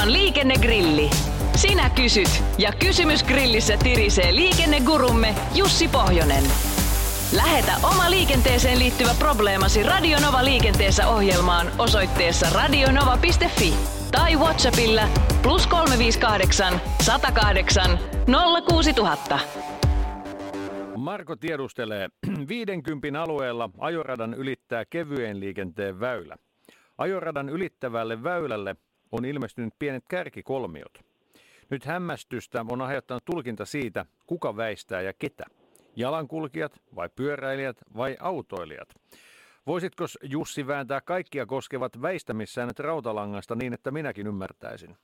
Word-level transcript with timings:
Radionovan 0.00 0.24
liikennegrilli. 0.24 1.10
Sinä 1.56 1.90
kysyt 1.90 2.42
ja 2.58 2.72
kysymys 2.78 3.24
grillissä 3.24 3.76
tirisee 3.76 4.34
liikennegurumme 4.34 5.34
Jussi 5.54 5.88
Pohjonen. 5.88 6.44
Lähetä 7.36 7.72
oma 7.82 8.10
liikenteeseen 8.10 8.78
liittyvä 8.78 9.10
probleemasi 9.18 9.82
Radionova 9.82 10.44
liikenteessä 10.44 11.08
ohjelmaan 11.08 11.66
osoitteessa 11.78 12.46
radionova.fi 12.54 13.74
tai 14.12 14.36
Whatsappilla 14.36 15.02
plus 15.42 15.66
358 15.66 16.80
108 17.02 17.98
06000. 18.68 19.38
Marko 20.96 21.36
tiedustelee, 21.36 22.08
50 22.48 23.22
alueella 23.22 23.70
ajoradan 23.78 24.34
ylittää 24.34 24.84
kevyen 24.90 25.40
liikenteen 25.40 26.00
väylä. 26.00 26.36
Ajoradan 26.98 27.48
ylittävälle 27.48 28.22
väylälle 28.22 28.76
on 29.12 29.24
ilmestynyt 29.24 29.74
pienet 29.78 30.04
kärkikolmiot. 30.08 30.98
Nyt 31.70 31.84
hämmästystä 31.84 32.64
on 32.70 32.82
aiheuttanut 32.82 33.24
tulkinta 33.24 33.64
siitä, 33.64 34.06
kuka 34.26 34.56
väistää 34.56 35.00
ja 35.00 35.12
ketä. 35.12 35.44
Jalankulkijat 35.96 36.80
vai 36.96 37.08
pyöräilijät 37.16 37.76
vai 37.96 38.16
autoilijat? 38.20 38.88
Voisitko 39.66 40.04
Jussi 40.22 40.66
vääntää 40.66 41.00
kaikkia 41.00 41.46
koskevat 41.46 42.02
väistämissäännöt 42.02 42.78
rautalangasta 42.78 43.54
niin, 43.54 43.72
että 43.72 43.90
minäkin 43.90 44.26
ymmärtäisin? 44.26 44.96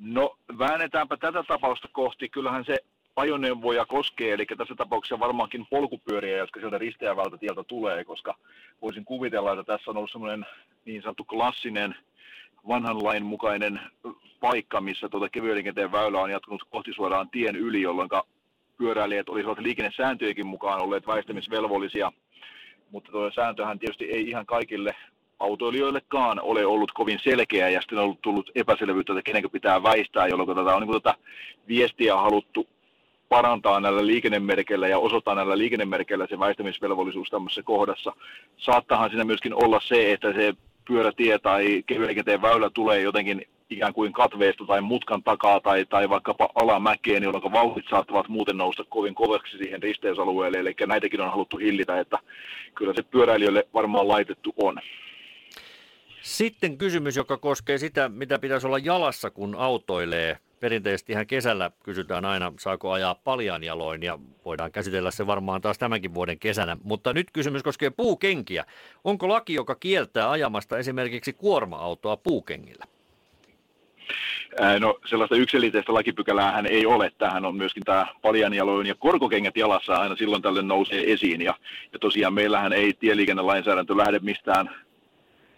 No 0.00 0.36
väännetäänpä 0.58 1.16
tätä 1.16 1.42
tapausta 1.42 1.88
kohti. 1.92 2.28
Kyllähän 2.28 2.64
se 2.64 2.76
ajoneuvoja 3.16 3.86
koskee, 3.86 4.32
eli 4.32 4.46
tässä 4.46 4.74
tapauksessa 4.74 5.20
varmaankin 5.20 5.66
polkupyöriä, 5.70 6.38
jotka 6.38 6.60
sieltä 6.60 6.78
risteävältä 6.78 7.36
tieltä 7.36 7.64
tulee, 7.64 8.04
koska 8.04 8.34
voisin 8.82 9.04
kuvitella, 9.04 9.52
että 9.52 9.64
tässä 9.64 9.90
on 9.90 9.96
ollut 9.96 10.10
semmoinen 10.10 10.46
niin 10.84 11.02
sanottu 11.02 11.24
klassinen 11.24 11.94
vanhan 12.68 13.04
lain 13.04 13.24
mukainen 13.26 13.80
paikka, 14.40 14.80
missä 14.80 15.08
tuota 15.08 15.28
kevyen 15.28 15.54
liikenteen 15.54 15.92
väylä 15.92 16.20
on 16.20 16.30
jatkunut 16.30 16.64
kohti 16.70 16.92
suoraan 16.92 17.30
tien 17.30 17.56
yli, 17.56 17.82
jolloin 17.82 18.08
pyöräilijät 18.76 19.28
olisivat 19.28 19.58
liikennesääntöjenkin 19.58 20.46
mukaan 20.46 20.82
olleet 20.82 21.06
väistämisvelvollisia, 21.06 22.12
mutta 22.90 23.12
tuo 23.12 23.30
sääntöhän 23.30 23.78
tietysti 23.78 24.04
ei 24.04 24.28
ihan 24.28 24.46
kaikille 24.46 24.94
autoilijoillekaan 25.40 26.40
ole 26.40 26.66
ollut 26.66 26.92
kovin 26.92 27.18
selkeä 27.22 27.68
ja 27.68 27.80
sitten 27.80 27.98
on 27.98 28.04
ollut 28.04 28.22
tullut 28.22 28.50
epäselvyyttä, 28.54 29.12
että 29.12 29.22
kenenkö 29.22 29.48
pitää 29.48 29.82
väistää, 29.82 30.26
jolloin 30.26 30.48
tätä 30.48 30.76
on 30.76 30.82
niin 30.82 31.02
tätä 31.02 31.14
viestiä 31.68 32.16
haluttu 32.16 32.66
parantaa 33.28 33.80
näillä 33.80 34.06
liikennemerkeillä 34.06 34.88
ja 34.88 34.98
osoittaa 34.98 35.34
näillä 35.34 35.58
liikennemerkeillä 35.58 36.26
se 36.26 36.38
väistämisvelvollisuus 36.38 37.28
tämmöisessä 37.28 37.62
kohdassa. 37.62 38.12
Saattahan 38.56 39.10
siinä 39.10 39.24
myöskin 39.24 39.64
olla 39.64 39.80
se, 39.84 40.12
että 40.12 40.32
se 40.32 40.54
pyörätie 40.90 41.38
tai 41.38 41.82
kevyen 41.86 42.42
väylä 42.42 42.70
tulee 42.70 43.00
jotenkin 43.00 43.46
ikään 43.70 43.92
kuin 43.92 44.12
katveesta 44.12 44.64
tai 44.66 44.80
mutkan 44.80 45.22
takaa 45.22 45.60
tai, 45.60 45.84
tai 45.84 46.08
vaikkapa 46.08 46.48
alamäkeen, 46.54 47.22
jolloin 47.22 47.52
vauhdit 47.52 47.84
saattavat 47.90 48.28
muuten 48.28 48.56
nousta 48.56 48.84
kovin 48.84 49.14
kovaksi 49.14 49.58
siihen 49.58 49.82
risteysalueelle. 49.82 50.58
Eli 50.58 50.74
näitäkin 50.86 51.20
on 51.20 51.30
haluttu 51.30 51.56
hillitä, 51.56 52.00
että 52.00 52.18
kyllä 52.74 52.92
se 52.96 53.02
pyöräilijöille 53.02 53.68
varmaan 53.74 54.08
laitettu 54.08 54.54
on. 54.56 54.78
Sitten 56.22 56.78
kysymys, 56.78 57.16
joka 57.16 57.36
koskee 57.36 57.78
sitä, 57.78 58.08
mitä 58.08 58.38
pitäisi 58.38 58.66
olla 58.66 58.78
jalassa, 58.78 59.30
kun 59.30 59.54
autoilee. 59.54 60.38
Perinteisesti 60.60 61.12
ihan 61.12 61.26
kesällä 61.26 61.70
kysytään 61.84 62.24
aina, 62.24 62.52
saako 62.58 62.92
ajaa 62.92 63.14
paljan 63.14 63.64
jaloin 63.64 64.02
ja 64.02 64.18
voidaan 64.44 64.72
käsitellä 64.72 65.10
se 65.10 65.26
varmaan 65.26 65.60
taas 65.60 65.78
tämänkin 65.78 66.14
vuoden 66.14 66.38
kesänä. 66.38 66.76
Mutta 66.82 67.12
nyt 67.12 67.26
kysymys 67.32 67.62
koskee 67.62 67.90
puukenkiä. 67.90 68.64
Onko 69.04 69.28
laki, 69.28 69.54
joka 69.54 69.74
kieltää 69.74 70.30
ajamasta 70.30 70.78
esimerkiksi 70.78 71.32
kuorma-autoa 71.32 72.16
puukengillä? 72.16 72.84
No 74.80 74.98
sellaista 75.06 75.36
yksiliteistä 75.36 75.94
lakipykälää 75.94 76.52
hän 76.52 76.66
ei 76.66 76.86
ole. 76.86 77.12
Tähän 77.18 77.44
on 77.44 77.56
myöskin 77.56 77.82
tämä 77.82 78.06
paljanjaloin 78.22 78.86
ja 78.86 78.94
korkokengät 78.94 79.56
jalassa 79.56 79.94
aina 79.94 80.16
silloin 80.16 80.42
tälle 80.42 80.62
nousee 80.62 81.12
esiin. 81.12 81.42
Ja, 81.42 81.54
ja 81.92 81.98
tosiaan 81.98 82.34
meillähän 82.34 82.72
ei 82.72 82.92
tieliikennelainsäädäntö 82.92 83.96
lähde 83.96 84.18
mistään 84.18 84.70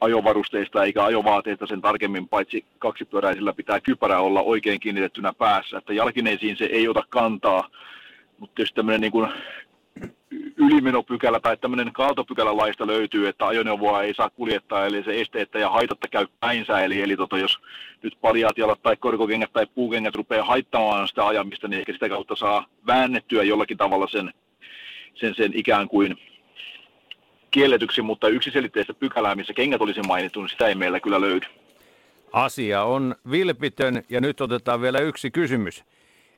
ajovarusteista 0.03 0.85
eikä 0.85 1.05
ajovaateista 1.05 1.67
sen 1.67 1.81
tarkemmin, 1.81 2.29
paitsi 2.29 2.65
kaksipyöräisillä 2.79 3.53
pitää 3.53 3.81
kypärä 3.81 4.21
olla 4.21 4.43
oikein 4.43 4.81
kiinnitettynä 4.81 5.33
päässä. 5.33 5.79
Että 5.79 5.93
jalkineisiin 5.93 6.57
se 6.57 6.65
ei 6.65 6.89
ota 6.89 7.03
kantaa, 7.09 7.69
mutta 8.39 8.55
tietysti 8.55 8.77
tämmöinen 8.77 9.01
niin 9.01 9.13
kuin 9.13 9.29
ylimenopykälä 10.57 11.41
tai 11.41 11.57
tämmöinen 11.57 11.93
kaatopykälä 11.93 12.57
laista 12.57 12.87
löytyy, 12.87 13.29
että 13.29 13.47
ajoneuvoa 13.47 14.03
ei 14.03 14.15
saa 14.15 14.31
kuljettaa, 14.31 14.87
eli 14.87 15.05
se 15.05 15.21
esteettä 15.21 15.59
ja 15.59 15.71
haitatta 15.71 16.09
käy 16.09 16.27
päinsä. 16.41 16.81
Eli, 16.81 17.03
eli 17.03 17.17
tota, 17.17 17.39
jos 17.39 17.59
nyt 18.03 18.19
paljaat 18.21 18.59
jalat 18.59 18.83
tai 18.83 18.97
korkokengät 18.97 19.53
tai 19.53 19.67
puukengät 19.75 20.15
rupeaa 20.15 20.45
haittamaan 20.45 21.09
sitä 21.09 21.27
ajamista, 21.27 21.69
niin 21.69 21.79
ehkä 21.79 21.93
sitä 21.93 22.09
kautta 22.09 22.37
saa 22.37 22.67
väännettyä 22.87 23.43
jollakin 23.43 23.77
tavalla 23.77 24.07
sen, 24.09 24.33
sen, 25.15 25.35
sen 25.35 25.51
ikään 25.55 25.89
kuin 25.89 26.19
kielletyksi, 27.53 28.03
mutta 28.03 28.29
yksiselitteistä 28.29 28.95
pykälää, 28.95 29.35
missä 29.35 29.53
kengät 29.53 29.81
olisi 29.81 30.01
mainittu, 30.03 30.41
niin 30.41 30.49
sitä 30.49 30.67
ei 30.67 30.75
meillä 30.75 31.01
kyllä 31.01 31.21
löydy. 31.21 31.47
Asia 32.33 32.83
on 32.83 33.15
vilpitön 33.31 34.03
ja 34.09 34.21
nyt 34.21 34.41
otetaan 34.41 34.83
vielä 34.83 34.99
yksi 34.99 35.31
kysymys. 35.31 35.85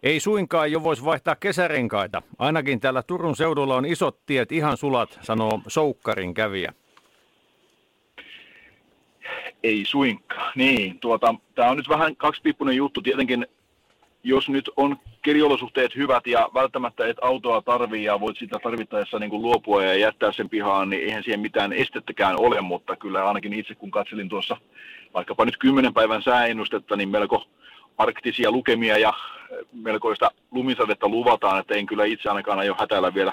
Ei 0.02 0.20
suinkaan 0.20 0.72
jo 0.72 0.82
voisi 0.82 1.04
vaihtaa 1.04 1.36
kesärenkaita. 1.36 2.22
Ainakin 2.38 2.80
täällä 2.80 3.02
Turun 3.02 3.36
seudulla 3.36 3.76
on 3.76 3.86
isot 3.86 4.26
tiet 4.26 4.52
ihan 4.52 4.76
sulat, 4.76 5.18
sanoo 5.22 5.60
Soukkarin 5.68 6.34
kävijä. 6.34 6.72
Ei 9.62 9.84
suinkaan. 9.84 10.52
Niin, 10.56 10.98
tuota, 10.98 11.34
tämä 11.54 11.70
on 11.70 11.76
nyt 11.76 11.88
vähän 11.88 12.16
kaksipiippunen 12.16 12.76
juttu. 12.76 13.02
Tietenkin 13.02 13.46
jos 14.24 14.48
nyt 14.48 14.70
on 14.76 14.96
keliolosuhteet 15.22 15.96
hyvät 15.96 16.26
ja 16.26 16.48
välttämättä 16.54 17.06
et 17.06 17.16
autoa 17.22 17.62
tarvii 17.62 18.04
ja 18.04 18.20
voit 18.20 18.38
sitä 18.38 18.58
tarvittaessa 18.62 19.18
niin 19.18 19.30
kuin 19.30 19.42
luopua 19.42 19.84
ja 19.84 19.94
jättää 19.94 20.32
sen 20.32 20.48
pihaan, 20.48 20.90
niin 20.90 21.04
eihän 21.04 21.22
siihen 21.22 21.40
mitään 21.40 21.72
estettäkään 21.72 22.40
ole, 22.40 22.60
mutta 22.60 22.96
kyllä 22.96 23.28
ainakin 23.28 23.52
itse 23.52 23.74
kun 23.74 23.90
katselin 23.90 24.28
tuossa 24.28 24.56
vaikkapa 25.14 25.44
nyt 25.44 25.56
kymmenen 25.56 25.94
päivän 25.94 26.22
sääennustetta, 26.22 26.96
niin 26.96 27.08
melko 27.08 27.44
arktisia 27.98 28.50
lukemia 28.50 28.98
ja 28.98 29.14
melkoista 29.72 30.30
lumisadetta 30.50 31.08
luvataan, 31.08 31.60
että 31.60 31.74
en 31.74 31.86
kyllä 31.86 32.04
itse 32.04 32.28
ainakaan 32.28 32.58
aio 32.58 32.76
hätäillä 32.78 33.14
vielä 33.14 33.32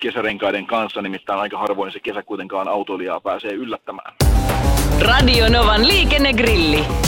kesärenkaiden 0.00 0.66
kanssa, 0.66 1.02
nimittäin 1.02 1.40
aika 1.40 1.58
harvoin 1.58 1.92
se 1.92 2.00
kesä 2.00 2.22
kuitenkaan 2.22 2.68
autoilijaa 2.68 3.20
pääsee 3.20 3.52
yllättämään. 3.52 4.14
Radio 5.00 5.48
Novan 5.48 5.88
liikennegrilli. 5.88 7.07